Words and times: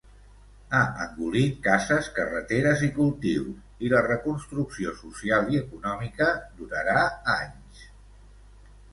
Ha 0.75 0.79
engolit 1.01 1.57
cases, 1.65 2.07
carreteres 2.15 2.79
i 2.87 2.87
cultius 2.95 3.83
i 3.87 3.91
la 3.95 4.01
reconstrucció 4.07 4.93
social 5.01 5.51
i 5.57 5.59
econòmica 5.59 6.31
durarà 6.63 6.97
anys. 7.35 7.85